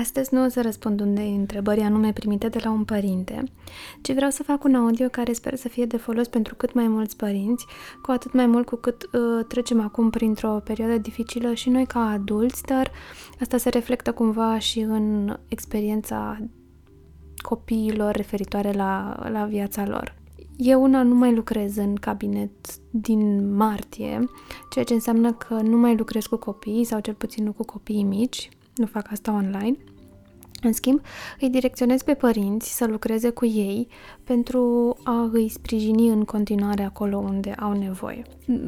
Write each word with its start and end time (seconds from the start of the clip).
Astăzi 0.00 0.34
nu 0.34 0.44
o 0.44 0.48
să 0.48 0.62
răspund 0.62 1.00
unei 1.00 1.34
întrebări 1.34 1.80
anume 1.80 2.12
primite 2.12 2.48
de 2.48 2.58
la 2.62 2.70
un 2.70 2.84
părinte, 2.84 3.44
ci 4.00 4.12
vreau 4.12 4.30
să 4.30 4.42
fac 4.42 4.64
un 4.64 4.74
audio 4.74 5.08
care 5.08 5.32
sper 5.32 5.54
să 5.54 5.68
fie 5.68 5.84
de 5.84 5.96
folos 5.96 6.28
pentru 6.28 6.54
cât 6.54 6.72
mai 6.72 6.88
mulți 6.88 7.16
părinți, 7.16 7.66
cu 8.02 8.10
atât 8.10 8.32
mai 8.32 8.46
mult 8.46 8.66
cu 8.66 8.76
cât 8.76 9.02
uh, 9.02 9.44
trecem 9.48 9.80
acum 9.80 10.10
printr-o 10.10 10.60
perioadă 10.64 10.98
dificilă 10.98 11.54
și 11.54 11.68
noi 11.68 11.86
ca 11.86 12.00
adulți, 12.00 12.62
dar 12.62 12.90
asta 13.40 13.56
se 13.56 13.68
reflectă 13.68 14.12
cumva 14.12 14.58
și 14.58 14.80
în 14.80 15.36
experiența 15.48 16.38
copiilor 17.36 18.14
referitoare 18.14 18.72
la, 18.72 19.26
la 19.30 19.44
viața 19.44 19.86
lor. 19.86 20.14
Eu 20.56 20.82
una 20.82 21.02
nu 21.02 21.14
mai 21.14 21.34
lucrez 21.34 21.76
în 21.76 21.94
cabinet 21.94 22.50
din 22.90 23.54
martie, 23.54 24.28
ceea 24.70 24.84
ce 24.84 24.94
înseamnă 24.94 25.32
că 25.32 25.54
nu 25.54 25.76
mai 25.76 25.96
lucrez 25.96 26.26
cu 26.26 26.36
copii 26.36 26.84
sau 26.84 27.00
cel 27.00 27.14
puțin 27.14 27.44
nu 27.44 27.52
cu 27.52 27.64
copiii 27.64 28.02
mici, 28.02 28.48
nu 28.76 28.86
fac 28.86 29.10
asta 29.10 29.32
online. 29.32 29.76
În 30.66 30.72
schimb, 30.72 31.00
îi 31.40 31.48
direcționez 31.48 32.02
pe 32.02 32.14
părinți 32.14 32.76
să 32.76 32.86
lucreze 32.86 33.30
cu 33.30 33.44
ei 33.44 33.88
pentru 34.24 34.96
a 35.02 35.30
îi 35.32 35.48
sprijini 35.48 36.08
în 36.08 36.24
continuare 36.24 36.82
acolo 36.82 37.16
unde 37.16 37.54
au 37.58 37.72
nevoie. 37.72 38.22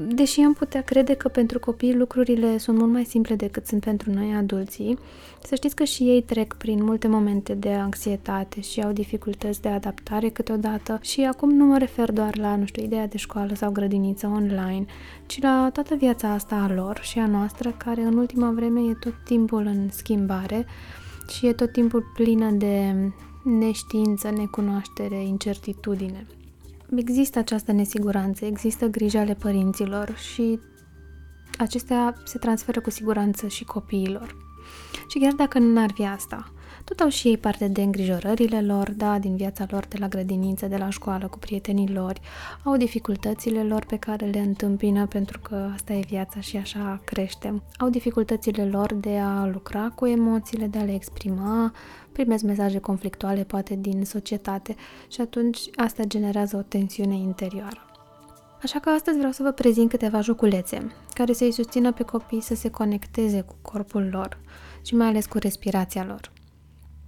Deși 0.09 0.41
am 0.41 0.53
putea 0.53 0.83
crede 0.83 1.15
că 1.15 1.29
pentru 1.29 1.59
copii 1.59 1.95
lucrurile 1.95 2.59
sunt 2.59 2.79
mult 2.79 2.93
mai 2.93 3.05
simple 3.05 3.35
decât 3.35 3.67
sunt 3.67 3.85
pentru 3.85 4.13
noi 4.13 4.35
adulții, 4.37 4.99
să 5.43 5.55
știți 5.55 5.75
că 5.75 5.85
și 5.85 6.03
ei 6.03 6.23
trec 6.23 6.55
prin 6.55 6.85
multe 6.85 7.09
momente 7.09 7.55
de 7.55 7.73
anxietate 7.73 8.61
și 8.61 8.81
au 8.81 8.93
dificultăți 8.93 9.63
de 9.63 9.69
adaptare 9.69 10.29
câteodată 10.29 10.99
și 11.03 11.21
acum 11.21 11.51
nu 11.51 11.65
mă 11.65 11.79
refer 11.79 12.13
doar 12.13 12.37
la, 12.37 12.57
nu 12.57 12.65
știu, 12.65 12.83
ideea 12.83 13.07
de 13.07 13.17
școală 13.17 13.55
sau 13.55 13.71
grădiniță 13.71 14.27
online, 14.27 14.85
ci 15.27 15.41
la 15.41 15.71
toată 15.73 15.95
viața 15.95 16.29
asta 16.29 16.55
a 16.55 16.75
lor 16.75 17.01
și 17.03 17.19
a 17.19 17.27
noastră, 17.27 17.75
care 17.77 18.01
în 18.01 18.17
ultima 18.17 18.51
vreme 18.51 18.81
e 18.81 18.95
tot 19.01 19.15
timpul 19.25 19.67
în 19.67 19.89
schimbare, 19.91 20.67
și 21.29 21.47
e 21.47 21.53
tot 21.53 21.73
timpul 21.73 22.11
plină 22.15 22.51
de 22.51 22.95
neștiință, 23.45 24.31
necunoaștere, 24.31 25.25
incertitudine. 25.25 26.27
Există 26.97 27.39
această 27.39 27.73
nesiguranță, 27.73 28.45
există 28.45 28.87
grija 28.87 29.21
ale 29.21 29.35
părinților 29.35 30.17
și 30.17 30.61
acestea 31.59 32.15
se 32.25 32.39
transferă 32.39 32.81
cu 32.81 32.91
siguranță 32.91 33.47
și 33.47 33.65
copiilor. 33.65 34.48
Și 35.09 35.19
chiar 35.19 35.33
dacă 35.33 35.59
nu 35.59 35.81
ar 35.81 35.91
fi 35.95 36.07
asta, 36.07 36.53
tot 36.89 37.01
au 37.01 37.09
și 37.09 37.29
ei 37.29 37.37
parte 37.37 37.69
de 37.69 37.83
îngrijorările 37.83 38.63
lor, 38.63 38.91
da, 38.91 39.19
din 39.19 39.37
viața 39.37 39.67
lor 39.71 39.87
de 39.89 39.97
la 40.01 40.09
grădiniță, 40.09 40.67
de 40.67 40.77
la 40.77 40.91
școală, 40.91 41.27
cu 41.27 41.39
prietenii 41.39 41.89
lor, 41.89 42.21
au 42.65 42.77
dificultățile 42.77 43.63
lor 43.63 43.85
pe 43.85 43.97
care 43.97 44.27
le 44.27 44.39
întâmpină 44.39 45.07
pentru 45.07 45.41
că 45.41 45.71
asta 45.75 45.93
e 45.93 46.01
viața 46.09 46.41
și 46.41 46.57
așa 46.57 47.01
creștem. 47.05 47.63
Au 47.77 47.89
dificultățile 47.89 48.65
lor 48.65 48.95
de 48.95 49.19
a 49.19 49.47
lucra 49.47 49.93
cu 49.95 50.07
emoțiile, 50.07 50.67
de 50.67 50.79
a 50.79 50.85
le 50.85 50.95
exprima, 50.95 51.73
primesc 52.13 52.45
mesaje 52.45 52.79
conflictuale 52.79 53.45
poate 53.45 53.77
din 53.81 54.05
societate 54.05 54.75
și 55.09 55.21
atunci 55.21 55.59
asta 55.77 56.05
generează 56.05 56.57
o 56.57 56.63
tensiune 56.63 57.15
interioară. 57.15 57.88
Așa 58.63 58.79
că 58.79 58.89
astăzi 58.91 59.17
vreau 59.17 59.33
să 59.33 59.43
vă 59.43 59.51
prezint 59.51 59.91
câteva 59.91 60.21
joculețe 60.21 60.93
care 61.13 61.33
să-i 61.33 61.53
susțină 61.53 61.93
pe 61.93 62.03
copii 62.03 62.41
să 62.41 62.55
se 62.55 62.71
conecteze 62.71 63.41
cu 63.41 63.55
corpul 63.63 64.09
lor 64.13 64.41
și 64.83 64.95
mai 64.95 65.07
ales 65.07 65.27
cu 65.27 65.39
respirația 65.39 66.05
lor. 66.05 66.33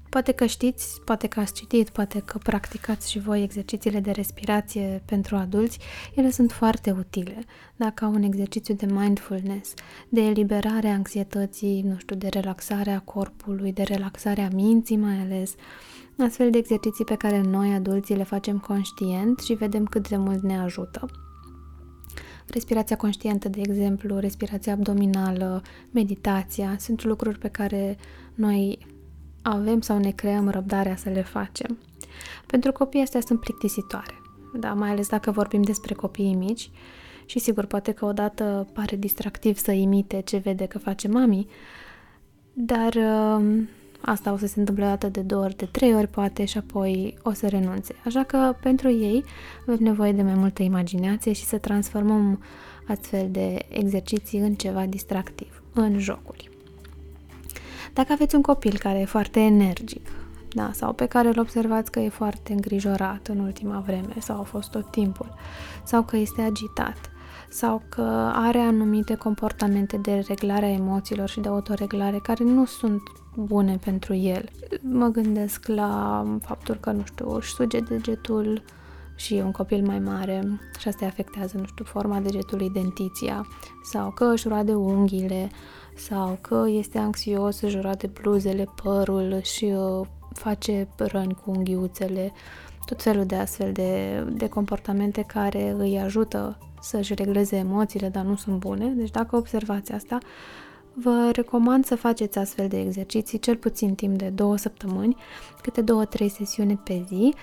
Poate 0.09 0.33
că 0.33 0.47
știți, 0.47 1.01
poate 1.05 1.27
că 1.27 1.41
ați 1.41 1.53
citit, 1.53 1.89
poate 1.89 2.23
că 2.25 2.39
practicați 2.39 3.11
și 3.11 3.19
voi 3.19 3.43
exercițiile 3.43 4.01
de 4.01 4.11
respirație 4.11 5.03
pentru 5.05 5.37
adulți, 5.37 5.79
ele 6.15 6.31
sunt 6.31 6.53
foarte 6.53 6.91
utile. 6.91 7.45
Dacă 7.77 8.05
au 8.05 8.13
un 8.13 8.23
exercițiu 8.23 8.75
de 8.75 8.87
mindfulness, 8.87 9.75
de 10.09 10.21
eliberare 10.21 10.89
a 10.89 10.93
anxietății, 10.93 11.83
nu 11.83 11.99
știu, 11.99 12.17
de 12.17 12.29
relaxare 12.29 12.91
a 12.91 13.01
corpului, 13.01 13.73
de 13.73 13.83
relaxare 13.83 14.41
a 14.41 14.55
minții 14.55 14.97
mai 14.97 15.19
ales, 15.19 15.55
astfel 16.19 16.51
de 16.51 16.59
exerciții 16.59 17.05
pe 17.05 17.17
care 17.17 17.41
noi 17.41 17.73
adulții 17.73 18.17
le 18.17 18.25
facem 18.25 18.59
conștient 18.59 19.39
și 19.39 19.53
vedem 19.53 19.85
cât 19.85 20.09
de 20.09 20.17
mult 20.17 20.43
ne 20.43 20.59
ajută. 20.59 21.30
Respirația 22.51 22.97
conștientă, 22.97 23.49
de 23.49 23.61
exemplu, 23.61 24.19
respirația 24.19 24.73
abdominală, 24.73 25.63
meditația, 25.91 26.77
sunt 26.79 27.05
lucruri 27.05 27.39
pe 27.39 27.49
care 27.49 27.97
noi 28.35 28.79
avem 29.43 29.81
sau 29.81 29.99
ne 29.99 30.11
creăm 30.11 30.49
răbdarea 30.49 30.97
să 30.97 31.09
le 31.09 31.23
facem. 31.23 31.79
Pentru 32.47 32.73
copii 32.73 33.01
astea 33.01 33.21
sunt 33.21 33.41
plictisitoare, 33.41 34.15
da, 34.55 34.73
mai 34.73 34.91
ales 34.91 35.09
dacă 35.09 35.31
vorbim 35.31 35.63
despre 35.63 35.95
copiii 35.95 36.35
mici 36.35 36.71
și 37.25 37.39
sigur 37.39 37.65
poate 37.65 37.93
că 37.93 38.05
odată 38.05 38.69
pare 38.73 38.97
distractiv 38.97 39.57
să 39.57 39.73
imite 39.73 40.21
ce 40.21 40.37
vede 40.37 40.67
că 40.67 40.79
face 40.79 41.09
mami, 41.09 41.47
dar 42.53 42.95
uh, 42.95 43.63
asta 44.01 44.33
o 44.33 44.37
să 44.37 44.47
se 44.47 44.59
întâmple 44.59 44.85
o 44.85 44.89
dată 44.89 45.09
de 45.09 45.21
două 45.21 45.45
ori, 45.45 45.57
de 45.57 45.69
trei 45.71 45.95
ori 45.95 46.07
poate 46.07 46.45
și 46.45 46.59
apoi 46.59 47.19
o 47.23 47.33
să 47.33 47.49
renunțe. 47.49 47.95
Așa 48.05 48.23
că 48.23 48.55
pentru 48.61 48.91
ei 48.91 49.25
avem 49.61 49.79
nevoie 49.81 50.13
de 50.13 50.23
mai 50.23 50.35
multă 50.35 50.63
imaginație 50.63 51.33
și 51.33 51.45
să 51.45 51.59
transformăm 51.59 52.43
astfel 52.89 53.29
de 53.31 53.59
exerciții 53.69 54.39
în 54.39 54.55
ceva 54.55 54.87
distractiv, 54.87 55.63
în 55.73 55.99
jocuri. 55.99 56.51
Dacă 57.93 58.13
aveți 58.13 58.35
un 58.35 58.43
copil 58.43 58.79
care 58.79 58.99
e 58.99 59.05
foarte 59.05 59.41
energic, 59.41 60.07
da, 60.53 60.71
sau 60.73 60.93
pe 60.93 61.07
care 61.07 61.29
îl 61.29 61.39
observați 61.39 61.91
că 61.91 62.01
e 62.01 62.09
foarte 62.09 62.53
îngrijorat 62.53 63.27
în 63.27 63.39
ultima 63.39 63.83
vreme 63.87 64.15
sau 64.19 64.41
a 64.41 64.43
fost 64.43 64.71
tot 64.71 64.91
timpul, 64.91 65.35
sau 65.85 66.03
că 66.03 66.17
este 66.17 66.43
agitat, 66.43 67.11
sau 67.51 67.83
că 67.89 68.31
are 68.35 68.59
anumite 68.59 69.15
comportamente 69.15 69.97
de 69.97 70.25
reglare 70.29 70.65
a 70.65 70.73
emoțiilor 70.73 71.29
și 71.29 71.41
de 71.41 71.49
autoreglare 71.49 72.19
care 72.19 72.45
nu 72.45 72.65
sunt 72.65 73.03
bune 73.37 73.79
pentru 73.85 74.15
el. 74.15 74.49
Mă 74.81 75.07
gândesc 75.07 75.67
la 75.67 76.25
faptul 76.43 76.75
că, 76.75 76.91
nu 76.91 77.03
știu, 77.05 77.35
își 77.35 77.53
suge 77.53 77.81
degetul 77.81 78.63
și 79.17 79.37
e 79.37 79.43
un 79.43 79.51
copil 79.51 79.87
mai 79.87 79.99
mare 79.99 80.61
și 80.79 80.89
asta 80.89 81.07
afectează, 81.07 81.57
nu 81.59 81.65
știu, 81.65 81.85
forma 81.85 82.21
degetului, 82.21 82.71
dentiția, 82.71 83.47
sau 83.85 84.11
că 84.11 84.25
își 84.25 84.49
roade 84.49 84.75
unghiile, 84.75 85.51
sau 85.97 86.39
că 86.41 86.65
este 86.69 86.99
anxios, 86.99 87.61
își 87.61 87.81
roade 87.81 88.11
bluzele, 88.21 88.69
părul 88.83 89.41
și 89.43 89.65
uh, 89.65 90.07
face 90.33 90.89
răni 90.97 91.35
cu 91.45 91.51
unghiuțele, 91.51 92.33
tot 92.91 93.03
felul 93.03 93.27
de 93.27 93.37
astfel 93.37 93.73
de, 93.73 94.25
de 94.33 94.49
comportamente 94.49 95.23
care 95.23 95.75
îi 95.79 95.99
ajută 95.99 96.59
să-și 96.81 97.15
regleze 97.15 97.57
emoțiile, 97.57 98.09
dar 98.09 98.25
nu 98.25 98.37
sunt 98.37 98.57
bune. 98.57 98.87
Deci 98.87 99.11
dacă 99.11 99.37
observați 99.37 99.93
asta, 99.93 100.19
vă 100.95 101.31
recomand 101.33 101.85
să 101.85 101.97
faceți 101.97 102.39
astfel 102.39 102.69
de 102.69 102.81
exerciții, 102.81 103.39
cel 103.39 103.57
puțin 103.57 103.95
timp 103.95 104.19
de 104.19 104.29
două 104.29 104.57
săptămâni, 104.57 105.17
câte 105.63 105.81
două-trei 105.81 106.29
sesiuni 106.29 106.77
pe 106.77 107.05
zi, 107.09 107.35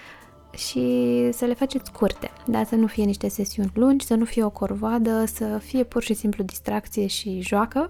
și 0.51 0.83
să 1.31 1.45
le 1.45 1.53
faceți 1.53 1.89
scurte, 1.93 2.31
da? 2.45 2.63
să 2.63 2.75
nu 2.75 2.87
fie 2.87 3.03
niște 3.03 3.27
sesiuni 3.27 3.71
lungi, 3.73 4.05
să 4.05 4.15
nu 4.15 4.25
fie 4.25 4.43
o 4.43 4.49
corvoadă, 4.49 5.25
să 5.25 5.59
fie 5.63 5.83
pur 5.83 6.03
și 6.03 6.13
simplu 6.13 6.43
distracție 6.43 7.07
și 7.07 7.41
joacă, 7.41 7.87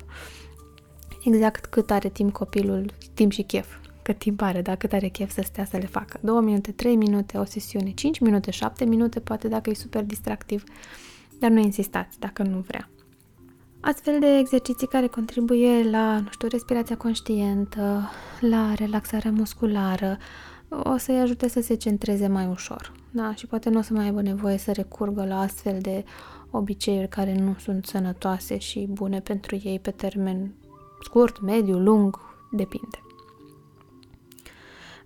exact 1.23 1.65
cât 1.65 1.91
are 1.91 2.09
timp 2.09 2.33
copilul, 2.33 2.91
timp 3.13 3.31
și 3.31 3.41
chef, 3.41 3.67
cât 4.07 4.17
timp 4.17 4.41
are, 4.41 4.61
da? 4.61 4.75
cât 4.75 4.93
are 4.93 5.07
chef 5.07 5.31
să 5.31 5.41
stea 5.41 5.65
să 5.65 5.77
le 5.77 5.85
facă. 5.85 6.19
2 6.21 6.41
minute, 6.41 6.71
3 6.71 6.95
minute, 6.95 7.37
o 7.37 7.43
sesiune, 7.43 7.91
5 7.91 8.19
minute, 8.19 8.51
7 8.51 8.85
minute, 8.85 9.19
poate 9.19 9.47
dacă 9.47 9.69
e 9.69 9.73
super 9.73 10.03
distractiv, 10.03 10.63
dar 11.39 11.49
nu 11.49 11.59
insistați 11.59 12.19
dacă 12.19 12.43
nu 12.43 12.59
vrea. 12.59 12.89
Astfel 13.79 14.19
de 14.19 14.37
exerciții 14.37 14.87
care 14.87 15.07
contribuie 15.07 15.89
la, 15.89 16.19
nu 16.19 16.27
știu, 16.29 16.47
respirația 16.47 16.97
conștientă, 16.97 18.09
la 18.39 18.73
relaxarea 18.73 19.31
musculară, 19.31 20.17
o 20.69 20.97
să-i 20.97 21.19
ajute 21.19 21.47
să 21.47 21.61
se 21.61 21.75
centreze 21.75 22.27
mai 22.27 22.47
ușor. 22.47 22.91
Da? 23.11 23.35
Și 23.35 23.47
poate 23.47 23.69
nu 23.69 23.79
o 23.79 23.81
să 23.81 23.93
mai 23.93 24.05
aibă 24.05 24.21
nevoie 24.21 24.57
să 24.57 24.71
recurgă 24.71 25.25
la 25.25 25.39
astfel 25.39 25.77
de 25.81 26.03
obiceiuri 26.51 27.09
care 27.09 27.39
nu 27.39 27.55
sunt 27.59 27.85
sănătoase 27.85 28.57
și 28.57 28.87
bune 28.89 29.19
pentru 29.19 29.59
ei 29.63 29.79
pe 29.79 29.91
termen 29.91 30.53
scurt, 31.03 31.41
mediu, 31.41 31.79
lung, 31.79 32.19
depinde. 32.51 33.01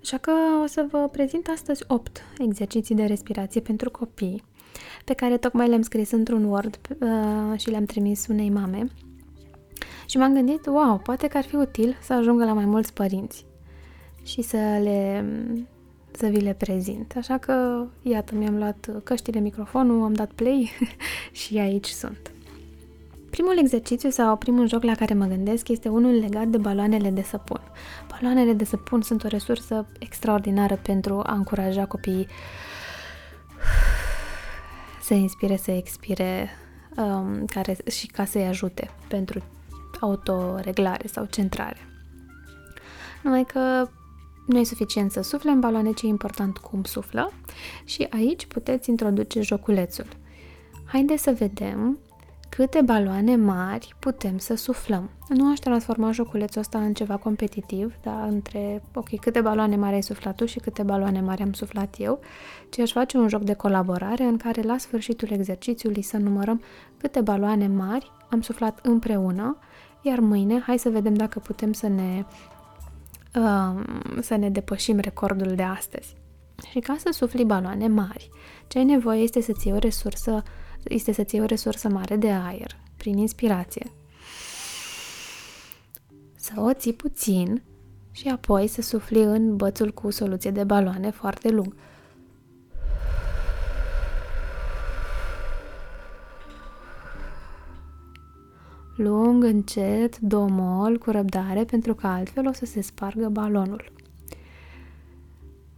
Așa 0.01 0.18
că 0.18 0.31
o 0.63 0.65
să 0.65 0.86
vă 0.92 1.09
prezint 1.12 1.48
astăzi 1.48 1.83
8 1.88 2.21
exerciții 2.39 2.95
de 2.95 3.06
respirație 3.06 3.62
pentru 3.62 3.92
copii, 3.92 4.44
pe 5.06 5.13
care 5.13 5.38
tocmai 5.38 5.68
le-am 5.68 5.81
scris 5.81 6.12
într-un 6.12 6.44
Word 6.44 6.80
uh, 7.00 7.59
și 7.59 7.69
le-am 7.69 7.86
trimis 7.86 8.27
unei 8.27 8.50
mame. 8.50 8.88
Și 10.07 10.18
m-am 10.18 10.33
gândit, 10.33 10.65
wow, 10.65 10.98
poate 10.98 11.27
că 11.27 11.38
ar 11.38 11.44
fi 11.44 11.56
util 11.56 11.98
să 12.01 12.13
ajungă 12.13 12.45
la 12.45 12.53
mai 12.53 12.65
mulți 12.65 12.94
părinți 12.94 13.45
și 14.24 14.42
să 14.42 14.57
le 14.57 15.25
să 16.12 16.27
vi 16.27 16.39
le 16.39 16.53
prezint. 16.53 17.13
Așa 17.18 17.38
că, 17.38 17.86
iată, 18.01 18.36
mi-am 18.36 18.57
luat 18.57 18.89
căștile, 19.03 19.39
microfonul, 19.39 20.03
am 20.03 20.13
dat 20.13 20.31
play 20.31 20.71
și 21.31 21.57
aici 21.57 21.88
sunt. 21.88 22.31
Primul 23.31 23.57
exercițiu 23.57 24.09
sau 24.09 24.37
primul 24.37 24.67
joc 24.67 24.83
la 24.83 24.95
care 24.95 25.13
mă 25.13 25.25
gândesc 25.25 25.67
este 25.67 25.89
unul 25.89 26.19
legat 26.19 26.47
de 26.47 26.57
baloanele 26.57 27.09
de 27.09 27.21
săpun. 27.21 27.61
Baloanele 28.09 28.53
de 28.53 28.63
săpun 28.63 29.01
sunt 29.01 29.23
o 29.23 29.27
resursă 29.27 29.87
extraordinară 29.99 30.75
pentru 30.75 31.21
a 31.23 31.33
încuraja 31.33 31.85
copiii 31.85 32.27
să 35.01 35.13
inspire, 35.13 35.55
să 35.55 35.71
expire 35.71 36.49
um, 36.97 37.45
care, 37.45 37.77
și 37.89 38.07
ca 38.07 38.25
să-i 38.25 38.47
ajute 38.47 38.89
pentru 39.07 39.43
autoreglare 39.99 41.07
sau 41.07 41.25
centrare. 41.25 41.79
Numai 43.23 43.43
că 43.43 43.89
nu 44.47 44.59
e 44.59 44.63
suficient 44.63 45.11
să 45.11 45.21
sufle 45.21 45.51
în 45.51 45.59
baloane, 45.59 45.91
ci 45.91 46.01
e 46.01 46.07
important 46.07 46.57
cum 46.57 46.83
suflă 46.83 47.33
și 47.83 48.07
aici 48.09 48.45
puteți 48.45 48.89
introduce 48.89 49.41
joculețul. 49.41 50.07
Haideți 50.85 51.23
să 51.23 51.31
vedem 51.31 51.99
câte 52.56 52.81
baloane 52.81 53.36
mari 53.36 53.95
putem 54.00 54.38
să 54.38 54.56
suflăm. 54.56 55.09
Nu 55.27 55.51
aș 55.51 55.59
transforma 55.59 56.12
joculețul 56.12 56.62
ăsta 56.62 56.80
în 56.80 56.94
ceva 56.94 57.18
competitiv, 57.18 57.94
dar 58.01 58.27
între, 58.27 58.81
ok, 58.94 59.19
câte 59.19 59.42
baloane 59.42 59.75
mari 59.75 59.94
ai 59.94 60.03
suflat 60.03 60.36
tu 60.36 60.45
și 60.45 60.59
câte 60.59 60.83
baloane 60.83 61.21
mari 61.21 61.42
am 61.42 61.53
suflat 61.53 61.95
eu, 61.98 62.19
ci 62.69 62.80
aș 62.80 62.92
face 62.92 63.18
un 63.18 63.27
joc 63.27 63.42
de 63.42 63.53
colaborare 63.53 64.24
în 64.24 64.38
care 64.38 64.62
la 64.62 64.77
sfârșitul 64.77 65.30
exercițiului 65.31 66.01
să 66.01 66.18
numărăm 66.18 66.62
câte 66.98 67.21
baloane 67.21 67.68
mari 67.68 68.12
am 68.30 68.42
suflat 68.42 68.80
împreună, 68.83 69.57
iar 70.01 70.19
mâine 70.19 70.59
hai 70.59 70.80
să 70.80 70.89
vedem 70.89 71.13
dacă 71.13 71.39
putem 71.39 71.74
să 71.74 71.88
ne, 71.88 72.25
uh, 73.36 73.83
să 74.21 74.36
ne 74.36 74.50
depășim 74.50 75.00
recordul 75.00 75.56
de 75.56 75.63
astăzi. 75.63 76.15
Și 76.69 76.80
ca 76.80 76.95
să 77.00 77.09
sufli 77.12 77.45
baloane 77.45 77.88
mari, 77.88 78.30
ce 78.68 78.77
ai 78.77 78.83
nevoie 78.83 79.21
este 79.21 79.42
să 79.42 79.51
ții 79.51 79.74
o 79.74 79.77
resursă 79.77 80.44
este 80.83 81.11
să 81.11 81.23
ții 81.23 81.41
o 81.41 81.45
resursă 81.45 81.89
mare 81.89 82.15
de 82.15 82.31
aer, 82.31 82.79
prin 82.97 83.17
inspirație. 83.17 83.91
Să 86.35 86.51
o 86.55 86.73
ții 86.73 86.93
puțin 86.93 87.61
și 88.11 88.27
apoi 88.27 88.67
să 88.67 88.81
sufli 88.81 89.23
în 89.23 89.55
bățul 89.55 89.91
cu 89.91 90.09
soluție 90.09 90.51
de 90.51 90.63
baloane 90.63 91.11
foarte 91.11 91.49
lung. 91.49 91.75
Lung, 98.95 99.43
încet, 99.43 100.19
domol, 100.19 100.97
cu 100.97 101.11
răbdare, 101.11 101.63
pentru 101.63 101.95
că 101.95 102.07
altfel 102.07 102.47
o 102.47 102.53
să 102.53 102.65
se 102.65 102.81
spargă 102.81 103.29
balonul. 103.29 103.91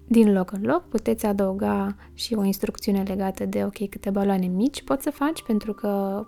Din 0.07 0.33
loc 0.33 0.51
în 0.51 0.61
loc 0.63 0.88
puteți 0.88 1.25
adăuga 1.25 1.95
și 2.13 2.33
o 2.33 2.44
instrucțiune 2.44 3.03
legată 3.03 3.45
de, 3.45 3.65
ok, 3.65 3.89
câte 3.89 4.09
baloane 4.09 4.45
mici 4.45 4.83
poți 4.83 5.03
să 5.03 5.09
faci, 5.09 5.44
pentru 5.44 5.73
că 5.73 6.23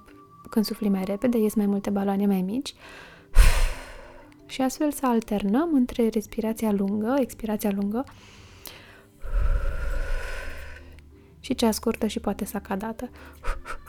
când 0.50 0.66
sufli 0.66 0.90
mai 0.90 1.04
repede, 1.04 1.38
ies 1.38 1.54
mai 1.54 1.66
multe 1.66 1.90
baloane 1.90 2.26
mai 2.26 2.42
mici. 2.42 2.74
Și 4.46 4.62
astfel 4.62 4.92
să 4.92 5.06
alternăm 5.08 5.70
între 5.74 6.10
respirația 6.10 6.72
lungă, 6.72 7.16
expirația 7.20 7.72
lungă 7.72 8.04
și 11.40 11.56
cea 11.56 11.72
scurtă 11.72 12.08
și 12.08 12.20
poate 12.20 12.46
sacadată. 12.46 13.10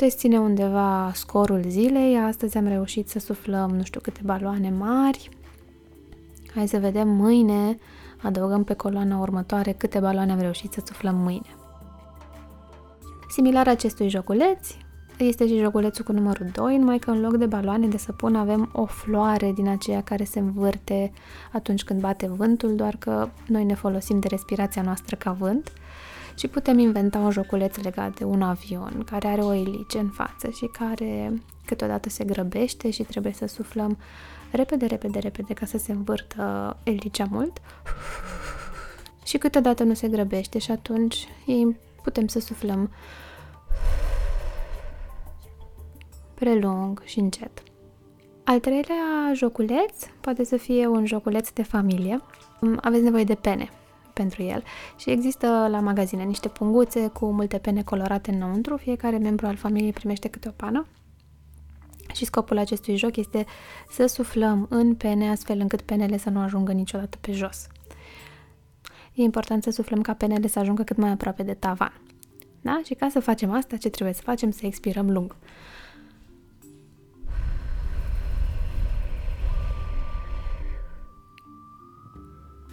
Puteți 0.00 0.18
ține 0.18 0.38
undeva 0.38 1.10
scorul 1.14 1.62
zilei. 1.68 2.16
Astăzi 2.16 2.56
am 2.56 2.66
reușit 2.66 3.08
să 3.08 3.18
suflăm 3.18 3.70
nu 3.70 3.82
știu 3.82 4.00
câte 4.00 4.20
baloane 4.24 4.70
mari. 4.70 5.28
Hai 6.54 6.68
să 6.68 6.78
vedem 6.78 7.08
mâine, 7.08 7.78
adăugăm 8.22 8.64
pe 8.64 8.74
coloana 8.74 9.18
următoare 9.18 9.72
câte 9.72 9.98
baloane 9.98 10.32
am 10.32 10.38
reușit 10.38 10.72
să 10.72 10.82
suflăm 10.84 11.14
mâine. 11.16 11.56
Similar 13.28 13.68
acestui 13.68 14.08
joculeț, 14.08 14.68
este 15.18 15.46
și 15.46 15.58
joculețul 15.58 16.04
cu 16.04 16.12
numărul 16.12 16.46
2, 16.52 16.76
numai 16.78 16.98
că 16.98 17.10
în 17.10 17.20
loc 17.20 17.36
de 17.36 17.46
baloane 17.46 17.86
de 17.86 17.96
săpun 17.96 18.34
avem 18.36 18.70
o 18.72 18.84
floare 18.84 19.52
din 19.52 19.68
aceea 19.68 20.02
care 20.02 20.24
se 20.24 20.38
învârte 20.38 21.12
atunci 21.52 21.84
când 21.84 22.00
bate 22.00 22.26
vântul, 22.26 22.74
doar 22.74 22.96
că 22.98 23.28
noi 23.46 23.64
ne 23.64 23.74
folosim 23.74 24.20
de 24.20 24.28
respirația 24.28 24.82
noastră 24.82 25.16
ca 25.16 25.32
vânt 25.32 25.72
și 26.34 26.48
putem 26.48 26.78
inventa 26.78 27.18
un 27.18 27.30
joculeț 27.30 27.76
legat 27.76 28.18
de 28.18 28.24
un 28.24 28.42
avion 28.42 29.02
care 29.04 29.28
are 29.28 29.40
o 29.40 29.52
elice 29.52 29.98
în 29.98 30.08
față 30.08 30.50
și 30.50 30.66
care 30.66 31.42
câteodată 31.64 32.08
se 32.08 32.24
grăbește 32.24 32.90
și 32.90 33.02
trebuie 33.02 33.32
să 33.32 33.46
suflăm 33.46 33.98
repede, 34.50 34.86
repede, 34.86 35.18
repede 35.18 35.52
ca 35.52 35.66
să 35.66 35.78
se 35.78 35.92
învârtă 35.92 36.76
elicea 36.82 37.26
mult 37.30 37.60
și 39.24 39.38
câteodată 39.38 39.82
nu 39.82 39.94
se 39.94 40.08
grăbește 40.08 40.58
și 40.58 40.70
atunci 40.70 41.28
putem 42.02 42.26
să 42.26 42.40
suflăm 42.40 42.90
prelung 46.34 47.02
și 47.04 47.18
încet. 47.18 47.62
Al 48.44 48.60
treilea 48.60 49.32
joculeț 49.34 50.04
poate 50.20 50.44
să 50.44 50.56
fie 50.56 50.86
un 50.86 51.06
joculeț 51.06 51.50
de 51.50 51.62
familie. 51.62 52.20
Aveți 52.80 53.02
nevoie 53.02 53.24
de 53.24 53.34
pene 53.34 53.70
pentru 54.12 54.42
el 54.42 54.62
și 54.96 55.10
există 55.10 55.66
la 55.70 55.80
magazine 55.80 56.22
niște 56.22 56.48
punguțe 56.48 57.08
cu 57.08 57.30
multe 57.30 57.58
pene 57.58 57.82
colorate 57.82 58.30
înăuntru, 58.30 58.76
fiecare 58.76 59.18
membru 59.18 59.46
al 59.46 59.56
familiei 59.56 59.92
primește 59.92 60.28
câte 60.28 60.48
o 60.48 60.52
pană 60.56 60.86
și 62.14 62.24
scopul 62.24 62.58
acestui 62.58 62.96
joc 62.96 63.16
este 63.16 63.46
să 63.90 64.06
suflăm 64.06 64.66
în 64.70 64.94
pene 64.94 65.30
astfel 65.30 65.60
încât 65.60 65.80
penele 65.80 66.18
să 66.18 66.30
nu 66.30 66.40
ajungă 66.40 66.72
niciodată 66.72 67.18
pe 67.20 67.32
jos. 67.32 67.66
E 69.14 69.22
important 69.22 69.62
să 69.62 69.70
suflăm 69.70 70.00
ca 70.00 70.14
penele 70.14 70.46
să 70.46 70.58
ajungă 70.58 70.82
cât 70.82 70.96
mai 70.96 71.10
aproape 71.10 71.42
de 71.42 71.54
tavan. 71.54 72.00
Da? 72.60 72.80
Și 72.84 72.94
ca 72.94 73.08
să 73.08 73.20
facem 73.20 73.50
asta, 73.50 73.76
ce 73.76 73.88
trebuie 73.88 74.14
să 74.14 74.22
facem? 74.24 74.50
Să 74.50 74.66
expirăm 74.66 75.10
lung. 75.10 75.36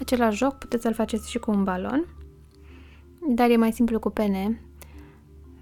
Același 0.09 0.37
joc 0.37 0.53
puteți 0.53 0.83
să-l 0.83 0.93
faceți 0.93 1.29
și 1.29 1.39
cu 1.39 1.51
un 1.51 1.63
balon, 1.63 2.07
dar 3.29 3.49
e 3.49 3.55
mai 3.55 3.71
simplu 3.71 3.99
cu 3.99 4.09
pene, 4.09 4.61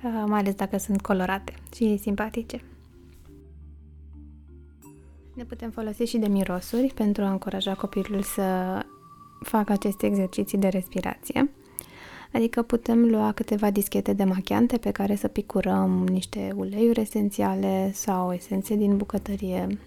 uh, 0.03 0.23
mai 0.27 0.39
ales 0.39 0.53
dacă 0.53 0.77
sunt 0.77 1.01
colorate 1.01 1.53
și 1.75 1.97
simpatice. 1.97 2.63
Ne 5.33 5.43
putem 5.43 5.69
folosi 5.69 6.03
și 6.03 6.17
de 6.17 6.27
mirosuri 6.27 6.91
pentru 6.95 7.23
a 7.23 7.31
încuraja 7.31 7.73
copilul 7.73 8.21
să 8.21 8.79
facă 9.39 9.71
aceste 9.71 10.05
exerciții 10.05 10.57
de 10.57 10.67
respirație. 10.67 11.49
Adică 12.33 12.61
putem 12.61 13.05
lua 13.09 13.31
câteva 13.31 13.71
dischete 13.71 14.13
de 14.13 14.23
machiante 14.23 14.77
pe 14.77 14.91
care 14.91 15.15
să 15.15 15.27
picurăm 15.27 16.07
niște 16.07 16.53
uleiuri 16.55 17.01
esențiale 17.01 17.91
sau 17.93 18.33
esențe 18.33 18.75
din 18.75 18.97
bucătărie 18.97 19.79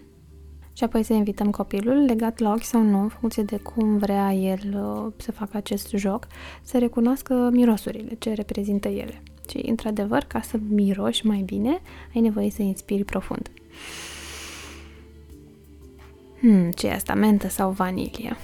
și 0.79 0.85
apoi 0.85 1.03
să 1.03 1.13
invităm 1.13 1.51
copilul, 1.51 2.05
legat 2.05 2.39
la 2.39 2.53
ochi 2.53 2.63
sau 2.63 2.83
nu, 2.83 3.01
în 3.01 3.09
funcție 3.09 3.43
de 3.43 3.57
cum 3.57 3.97
vrea 3.97 4.33
el 4.33 4.61
uh, 4.75 5.13
să 5.17 5.33
facă 5.33 5.57
acest 5.57 5.91
joc, 5.91 6.27
să 6.63 6.79
recunoască 6.79 7.35
mirosurile, 7.53 8.15
ce 8.19 8.33
reprezintă 8.33 8.89
ele. 8.89 9.23
Și, 9.49 9.65
într-adevăr, 9.69 10.25
ca 10.25 10.41
să 10.41 10.59
miroși 10.69 11.27
mai 11.27 11.43
bine, 11.47 11.81
ai 12.15 12.21
nevoie 12.21 12.51
să 12.51 12.63
inspiri 12.63 13.05
profund. 13.05 13.51
Hmm, 16.41 16.71
ce 16.71 16.87
e 16.87 16.93
asta, 16.93 17.15
mentă 17.15 17.49
sau 17.49 17.71
vanilie? 17.71 18.37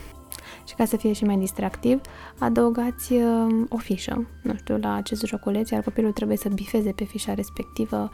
Și 0.66 0.74
ca 0.74 0.84
să 0.84 0.96
fie 0.96 1.12
și 1.12 1.24
mai 1.24 1.36
distractiv, 1.36 2.00
adăugați 2.38 3.12
uh, 3.12 3.64
o 3.68 3.76
fișă, 3.76 4.26
nu 4.42 4.54
știu, 4.54 4.78
la 4.78 4.94
acest 4.94 5.26
joculeț, 5.26 5.70
iar 5.70 5.82
copilul 5.82 6.12
trebuie 6.12 6.36
să 6.36 6.48
bifeze 6.48 6.92
pe 6.92 7.04
fișa 7.04 7.34
respectivă 7.34 8.10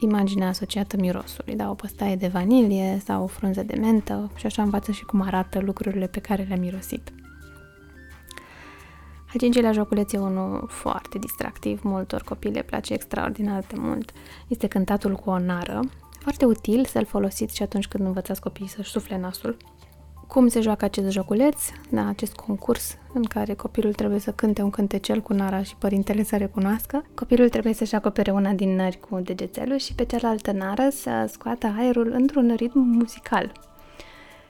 imaginea 0.00 0.48
asociată 0.48 0.96
mirosului, 0.96 1.54
da, 1.54 1.70
o 1.70 1.74
păstaie 1.74 2.16
de 2.16 2.26
vanilie 2.26 3.00
sau 3.04 3.22
o 3.22 3.26
frunză 3.26 3.62
de 3.62 3.76
mentă 3.80 4.30
și 4.36 4.46
așa 4.46 4.62
învață 4.62 4.92
și 4.92 5.04
cum 5.04 5.20
arată 5.20 5.60
lucrurile 5.60 6.06
pe 6.06 6.20
care 6.20 6.42
le-a 6.42 6.56
mirosit. 6.56 7.12
Al 9.32 9.40
cincilea 9.40 9.72
joculeț 9.72 10.12
e 10.12 10.18
unul 10.18 10.66
foarte 10.68 11.18
distractiv, 11.18 11.80
multor 11.82 12.22
copii 12.22 12.50
le 12.50 12.62
place 12.62 12.92
extraordinar 12.92 13.64
de 13.68 13.74
mult. 13.78 14.12
Este 14.46 14.66
cântatul 14.66 15.14
cu 15.14 15.30
o 15.30 15.38
nară, 15.38 15.80
foarte 16.20 16.44
util 16.44 16.84
să-l 16.84 17.04
folosiți 17.04 17.56
și 17.56 17.62
atunci 17.62 17.86
când 17.86 18.04
învățați 18.04 18.40
copiii 18.40 18.68
să-și 18.68 18.90
sufle 18.90 19.18
nasul. 19.18 19.56
Cum 20.28 20.48
se 20.48 20.60
joacă 20.60 20.84
acest 20.84 21.10
joculeț? 21.10 21.56
Da, 21.90 22.08
acest 22.08 22.34
concurs 22.34 22.96
în 23.12 23.22
care 23.22 23.54
copilul 23.54 23.92
trebuie 23.92 24.20
să 24.20 24.32
cânte 24.32 24.62
un 24.62 24.70
cântecel 24.70 25.20
cu 25.20 25.32
nara 25.32 25.62
și 25.62 25.76
părintele 25.76 26.22
să 26.22 26.36
recunoască. 26.36 27.04
Copilul 27.14 27.48
trebuie 27.48 27.72
să-și 27.72 27.94
acopere 27.94 28.30
una 28.30 28.52
din 28.52 28.74
nări 28.74 29.00
cu 29.00 29.20
degețelul 29.20 29.78
și 29.78 29.94
pe 29.94 30.04
cealaltă 30.04 30.52
nară 30.52 30.88
să 30.90 31.28
scoată 31.32 31.74
aerul 31.78 32.12
într-un 32.12 32.54
ritm 32.56 32.78
muzical. 32.78 33.52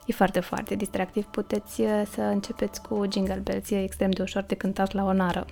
E 0.06 0.12
foarte, 0.12 0.40
foarte 0.40 0.75
distractiv. 0.75 1.25
Puteți 1.25 1.80
uh, 1.80 2.02
să 2.12 2.20
începeți 2.20 2.82
cu 2.82 3.04
Jingle 3.12 3.40
Bells, 3.44 3.70
e 3.70 3.82
extrem 3.82 4.11
de 4.11 4.23
ușor 4.23 4.42
de 4.42 4.54
cântat 4.54 4.92
la 4.92 5.04
o 5.04 5.12
nară. 5.12 5.47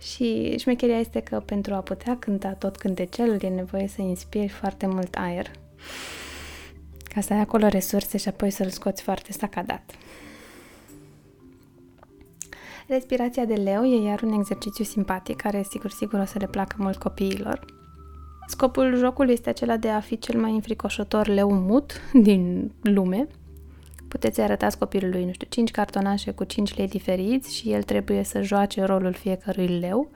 Și 0.00 0.58
șmecheria 0.58 0.98
este 0.98 1.20
că 1.20 1.42
pentru 1.44 1.74
a 1.74 1.78
putea 1.78 2.16
cânta 2.16 2.48
tot 2.48 2.76
cântecelul 2.76 3.38
e 3.42 3.48
nevoie 3.48 3.88
să 3.88 4.02
inspiri 4.02 4.48
foarte 4.48 4.86
mult 4.86 5.14
aer 5.14 5.50
ca 7.14 7.20
să 7.20 7.32
ai 7.32 7.40
acolo 7.40 7.68
resurse 7.68 8.18
și 8.18 8.28
apoi 8.28 8.50
să-l 8.50 8.68
scoți 8.68 9.02
foarte 9.02 9.32
sacadat. 9.32 9.90
Respirația 12.86 13.44
de 13.44 13.54
leu 13.54 13.84
e 13.84 14.08
iar 14.08 14.22
un 14.22 14.32
exercițiu 14.32 14.84
simpatic 14.84 15.36
care 15.36 15.62
sigur 15.70 15.90
sigur 15.90 16.18
o 16.18 16.24
să 16.24 16.38
le 16.38 16.46
placă 16.46 16.76
mult 16.78 16.96
copiilor. 16.96 17.64
Scopul 18.46 18.96
jocului 18.96 19.32
este 19.32 19.48
acela 19.48 19.76
de 19.76 19.88
a 19.88 20.00
fi 20.00 20.18
cel 20.18 20.40
mai 20.40 20.50
înfricoșător 20.50 21.26
leu 21.26 21.52
mut 21.52 21.92
din 22.12 22.72
lume. 22.82 23.26
Puteți 24.08 24.40
arătați 24.40 24.78
copilului, 24.78 25.24
nu 25.24 25.32
știu, 25.32 25.46
5 25.50 25.70
cartonașe 25.70 26.30
cu 26.30 26.44
5 26.44 26.76
lei 26.76 26.88
diferiți 26.88 27.56
și 27.56 27.72
el 27.72 27.82
trebuie 27.82 28.22
să 28.22 28.42
joace 28.42 28.82
rolul 28.82 29.12
fiecărui 29.12 29.66
leu 29.66 30.10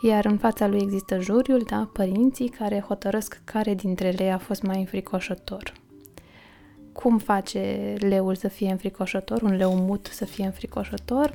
Iar 0.00 0.24
în 0.24 0.38
fața 0.38 0.66
lui 0.66 0.80
există 0.80 1.18
juriul, 1.18 1.62
da, 1.70 1.90
părinții 1.92 2.48
care 2.48 2.80
hotărăsc 2.80 3.40
care 3.44 3.74
dintre 3.74 4.06
ele 4.06 4.30
a 4.30 4.38
fost 4.38 4.62
mai 4.62 4.78
înfricoșător. 4.78 5.72
Cum 7.02 7.18
face 7.18 7.94
leul 7.98 8.34
să 8.34 8.48
fie 8.48 8.70
înfricoșător, 8.70 9.42
un 9.42 9.56
leu 9.56 9.74
mut 9.74 10.08
să 10.12 10.24
fie 10.24 10.44
înfricoșător? 10.44 11.34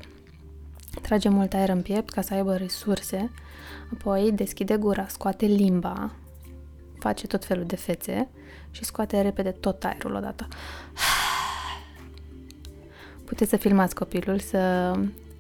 Trage 1.02 1.30
mult 1.30 1.54
aer 1.54 1.70
în 1.70 1.82
piept 1.82 2.10
ca 2.10 2.22
să 2.22 2.34
aibă 2.34 2.56
resurse, 2.56 3.32
apoi 3.94 4.32
deschide 4.32 4.78
gura, 4.78 5.08
scoate 5.08 5.46
limba, 5.46 6.12
face 7.00 7.28
tot 7.28 7.46
felul 7.46 7.66
de 7.66 7.76
fețe 7.76 8.30
și 8.72 8.84
scoate 8.84 9.22
repede 9.22 9.52
tot 9.52 9.84
aerul 9.84 10.16
odată. 10.16 10.48
Puteți 13.26 13.50
să 13.50 13.58
filmați 13.58 13.96
copilul, 13.96 14.40
să 14.40 14.92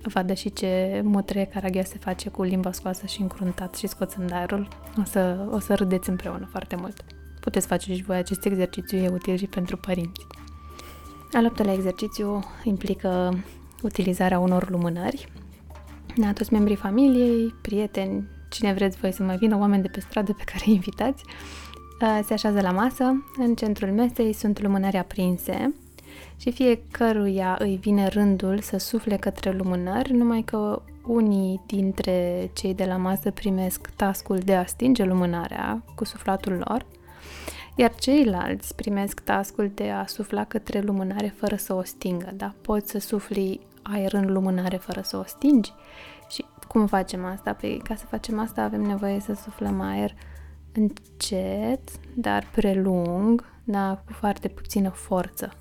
vadă 0.02 0.34
și 0.34 0.54
ce 0.54 1.02
mutre 1.04 1.50
caraghea 1.54 1.84
se 1.84 1.98
face 1.98 2.30
cu 2.30 2.44
limba 2.44 2.72
scoasă 2.72 3.06
și 3.06 3.22
încruntat 3.22 3.76
și 3.76 3.88
scoțând 3.88 4.32
aerul. 4.32 4.68
O 5.00 5.04
să, 5.04 5.48
o 5.52 5.60
să 5.60 5.74
râdeți 5.74 6.10
împreună 6.10 6.48
foarte 6.52 6.76
mult. 6.76 7.04
Puteți 7.44 7.68
face 7.68 7.94
și 7.94 8.04
voi 8.04 8.18
acest 8.18 8.46
exercițiu, 8.46 8.98
e 8.98 9.08
util 9.08 9.38
și 9.38 9.48
pentru 9.48 9.78
părinți. 9.78 10.28
Al 11.34 11.46
optelea 11.46 11.74
exercițiu 11.74 12.44
implică 12.64 13.38
utilizarea 13.82 14.40
unor 14.40 14.70
lumânări. 14.70 15.32
Da, 16.16 16.34
toți 16.34 16.54
membrii 16.54 16.76
familiei, 16.76 17.56
prieteni, 17.62 18.28
cine 18.50 18.74
vreți 18.74 18.98
voi 18.98 19.12
să 19.12 19.24
mai 19.24 19.38
vină, 19.38 19.58
oameni 19.58 19.82
de 19.82 19.88
pe 19.88 20.00
stradă 20.00 20.34
pe 20.34 20.44
care 20.46 20.64
îi 20.66 20.74
invitați, 20.74 21.24
uh, 22.02 22.20
se 22.26 22.34
așează 22.34 22.62
la 22.62 22.72
masă. 22.72 23.24
În 23.38 23.56
centrul 23.56 23.92
mesei 23.92 24.34
sunt 24.34 24.62
lumânări 24.62 24.98
aprinse 24.98 25.74
și 26.38 26.52
fiecăruia 26.52 27.58
îi 27.60 27.78
vine 27.82 28.08
rândul 28.08 28.60
să 28.60 28.78
sufle 28.78 29.16
către 29.16 29.52
lumânări, 29.52 30.14
numai 30.14 30.42
că 30.42 30.82
unii 31.06 31.62
dintre 31.66 32.50
cei 32.54 32.74
de 32.74 32.86
la 32.86 32.98
masă 32.98 33.32
primesc 33.32 33.90
tascul 33.96 34.38
de 34.38 34.56
a 34.56 34.66
stinge 34.66 35.04
lumânarea 35.04 35.84
cu 35.96 36.06
suflatul 36.06 36.64
lor, 36.68 36.86
iar 37.76 37.96
ceilalți 37.96 38.76
primesc 38.76 39.20
tascul 39.20 39.72
de 39.74 39.90
a 39.90 40.06
sufla 40.06 40.44
către 40.44 40.82
lumânare 40.82 41.34
fără 41.38 41.56
să 41.56 41.74
o 41.74 41.84
stingă, 41.84 42.32
da? 42.34 42.54
Poți 42.62 42.92
să 42.92 43.00
sufli 43.00 43.60
aer 43.82 44.14
în 44.14 44.32
lumânare 44.32 44.78
fără 44.78 45.02
să 45.02 45.18
o 45.18 45.24
stingi? 45.24 45.74
Și 46.30 46.46
cum 46.68 46.88
facem 46.88 47.26
asta? 47.26 47.54
Păi 47.54 47.82
ca 47.84 47.96
să 47.96 48.06
facem 48.06 48.40
asta 48.40 48.62
avem 48.62 48.82
nevoie 48.82 49.20
să 49.20 49.34
suflăm 49.34 49.82
aer 49.82 50.14
încet, 50.74 51.90
dar 52.16 52.48
prelung, 52.52 53.46
da, 53.64 54.02
cu 54.06 54.14
foarte 54.14 54.48
puțină 54.48 54.90
forță. 54.90 55.54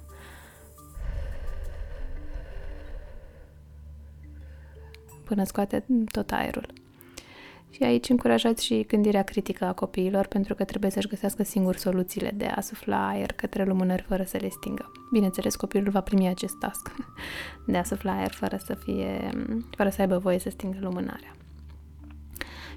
Până 5.24 5.44
scoate 5.44 5.84
tot 6.10 6.30
aerul. 6.30 6.81
Și 7.74 7.82
aici 7.82 8.08
încurajați 8.08 8.64
și 8.64 8.84
gândirea 8.88 9.22
critică 9.22 9.64
a 9.64 9.72
copiilor, 9.72 10.26
pentru 10.26 10.54
că 10.54 10.64
trebuie 10.64 10.90
să-și 10.90 11.08
găsească 11.08 11.42
singur 11.42 11.76
soluțiile 11.76 12.30
de 12.34 12.46
a 12.46 12.60
sufla 12.60 13.08
aer 13.08 13.32
către 13.32 13.64
lumânări 13.64 14.02
fără 14.02 14.22
să 14.22 14.36
le 14.40 14.48
stingă. 14.48 14.92
Bineînțeles, 15.12 15.56
copilul 15.56 15.90
va 15.90 16.00
primi 16.00 16.28
acest 16.28 16.58
task 16.58 16.94
de 17.66 17.76
a 17.76 17.82
sufla 17.82 18.16
aer 18.16 18.30
fără 18.30 18.56
să, 18.64 18.74
fie, 18.74 19.30
fără 19.76 19.88
să 19.88 20.00
aibă 20.00 20.18
voie 20.18 20.38
să 20.38 20.50
stingă 20.50 20.78
lumânarea. 20.80 21.36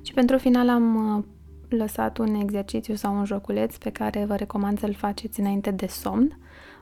Și 0.02 0.14
pentru 0.14 0.38
final 0.38 0.70
am 0.70 1.16
uh, 1.18 1.24
lăsat 1.70 2.18
un 2.18 2.34
exercițiu 2.34 2.96
sau 2.96 3.18
un 3.18 3.26
joculeț 3.26 3.78
pe 3.78 3.90
care 3.90 4.26
vă 4.26 4.36
recomand 4.36 4.80
să-l 4.80 4.94
faceți 4.94 5.40
înainte 5.40 5.72
de 5.72 5.88
somn, 5.88 6.40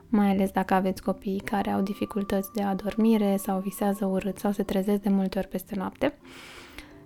mai 0.08 0.30
ales 0.30 0.50
dacă 0.50 0.74
aveți 0.74 1.02
copii 1.02 1.40
care 1.44 1.70
au 1.70 1.80
dificultăți 1.80 2.52
de 2.52 2.62
adormire 2.62 3.36
sau 3.36 3.58
visează 3.58 4.04
urât 4.04 4.38
sau 4.38 4.52
se 4.52 4.62
trezesc 4.62 5.00
de 5.00 5.08
multe 5.08 5.38
ori 5.38 5.48
peste 5.48 5.74
noapte. 5.76 6.18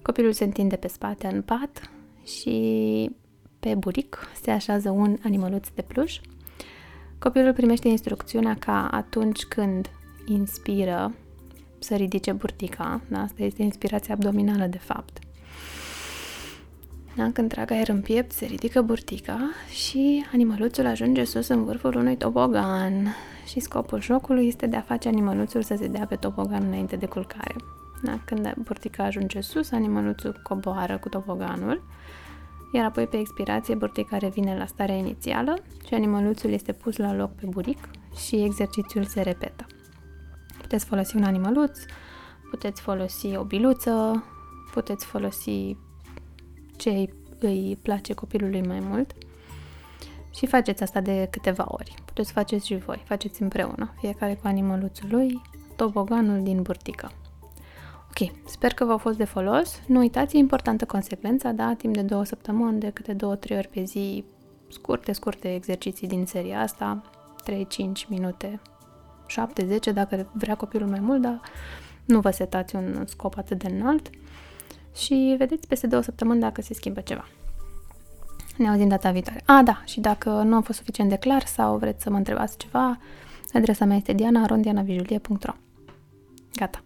Copilul 0.09 0.33
se 0.33 0.45
întinde 0.45 0.77
pe 0.77 0.89
spate 0.89 1.27
în 1.27 1.43
pat 1.43 1.91
și 2.25 3.11
pe 3.61 3.75
buric 3.75 4.19
se 4.43 4.51
așează 4.51 4.91
un 4.91 5.17
animăluț 5.25 5.69
de 5.75 5.83
pluș. 5.83 6.21
Copilul 7.19 7.53
primește 7.53 7.89
instrucțiunea 7.89 8.57
ca 8.59 8.89
atunci 8.91 9.45
când 9.45 9.91
inspiră 10.27 11.15
să 11.79 11.95
ridice 11.95 12.33
burtica, 12.33 13.01
da? 13.09 13.21
asta 13.21 13.43
este 13.43 13.63
inspirația 13.63 14.15
abdominală 14.15 14.67
de 14.67 14.79
fapt. 14.79 15.19
Da? 17.17 17.31
Când 17.33 17.49
trag 17.49 17.71
aer 17.71 17.89
în 17.89 18.01
piept, 18.01 18.33
se 18.33 18.45
ridică 18.45 18.83
burtica 18.83 19.51
și 19.71 20.25
animăluțul 20.33 20.87
ajunge 20.87 21.25
sus 21.25 21.49
în 21.49 21.65
vârful 21.65 21.97
unui 21.97 22.17
tobogan. 22.17 23.15
Și 23.47 23.61
scopul 23.61 24.01
jocului 24.01 24.47
este 24.47 24.67
de 24.67 24.77
a 24.77 24.81
face 24.81 25.09
animăluțul 25.09 25.63
să 25.63 25.75
se 25.79 25.87
dea 25.87 26.07
pe 26.07 26.17
tobogan 26.17 26.65
înainte 26.67 26.97
de 26.97 27.07
culcare. 27.07 27.55
Da? 28.03 28.21
Când 28.25 28.55
burtica 28.55 29.05
ajunge 29.05 29.41
sus, 29.41 29.71
animăluțul 29.71 30.41
coboară 30.43 30.99
cu 30.99 31.09
toboganul, 31.09 31.83
iar 32.73 32.85
apoi 32.85 33.07
pe 33.07 33.19
expirație 33.19 33.75
burtica 33.75 34.19
revine 34.19 34.57
la 34.57 34.67
starea 34.67 34.95
inițială 34.95 35.55
și 35.87 35.95
animăluțul 35.95 36.51
este 36.51 36.73
pus 36.73 36.97
la 36.97 37.15
loc 37.15 37.31
pe 37.35 37.47
buric 37.47 37.89
și 38.29 38.43
exercițiul 38.43 39.05
se 39.05 39.23
repetă. 39.23 39.67
Puteți 40.61 40.85
folosi 40.85 41.17
un 41.17 41.25
animăluț, 41.25 41.79
puteți 42.51 42.81
folosi 42.81 43.37
o 43.37 43.45
biluță, 43.45 44.25
puteți 44.73 45.07
folosi 45.07 45.77
ce 46.77 47.09
îi 47.39 47.79
place 47.83 48.15
copilului 48.15 48.63
mai 48.63 48.81
mult 48.81 49.13
și 50.35 50.47
faceți 50.47 50.83
asta 50.83 51.01
de 51.01 51.29
câteva 51.31 51.65
ori. 51.69 51.95
Puteți 52.05 52.33
faceți 52.33 52.67
și 52.67 52.77
voi, 52.77 53.03
faceți 53.07 53.43
împreună, 53.43 53.95
fiecare 54.01 54.35
cu 54.35 54.47
animăluțul 54.47 55.09
lui, 55.11 55.41
toboganul 55.77 56.43
din 56.43 56.63
burtică. 56.63 57.11
Ok, 58.21 58.31
sper 58.47 58.73
că 58.75 58.85
v-au 58.85 58.99
fost 58.99 59.17
de 59.17 59.25
folos. 59.25 59.81
Nu 59.87 59.99
uitați, 59.99 60.37
e 60.37 60.39
importantă 60.39 60.85
consecvența, 60.85 61.51
da? 61.53 61.75
Timp 61.75 61.95
de 61.95 62.03
două 62.03 62.25
săptămâni, 62.25 62.81
de 62.81 62.91
câte 62.91 63.13
două, 63.13 63.37
trei 63.37 63.57
ori 63.57 63.69
pe 63.69 63.83
zi, 63.83 64.25
scurte, 64.69 65.13
scurte 65.13 65.55
exerciții 65.55 66.09
din 66.09 66.27
seria 66.27 66.61
asta, 66.61 67.03
3-5 67.51 68.09
minute, 68.09 68.61
7-10 69.91 69.93
dacă 69.93 70.31
vrea 70.33 70.55
copilul 70.55 70.89
mai 70.89 71.01
mult, 71.01 71.21
dar 71.21 71.41
nu 72.05 72.21
vă 72.21 72.31
setați 72.31 72.77
un 72.77 73.05
scop 73.07 73.37
atât 73.37 73.59
de 73.59 73.69
înalt 73.69 74.11
și 74.95 75.35
vedeți 75.39 75.67
peste 75.67 75.87
două 75.87 76.03
săptămâni 76.03 76.41
dacă 76.41 76.63
se 76.63 76.75
schimbă 76.75 77.01
ceva. 77.01 77.29
Ne 78.57 78.69
auzim 78.69 78.89
data 78.89 79.11
viitoare. 79.11 79.43
A, 79.47 79.63
da, 79.63 79.83
și 79.85 80.01
dacă 80.01 80.31
nu 80.31 80.55
am 80.55 80.63
fost 80.63 80.79
suficient 80.79 81.11
de 81.11 81.17
clar 81.17 81.47
sau 81.47 81.77
vreți 81.77 82.03
să 82.03 82.11
mă 82.11 82.17
întrebați 82.17 82.59
ceva, 82.59 82.99
adresa 83.53 83.85
mea 83.85 83.97
este 83.97 84.13
diana.rondianavijulie.ro 84.13 85.53
Gata. 86.55 86.83